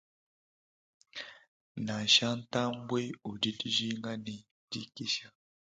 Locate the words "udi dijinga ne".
3.29-4.35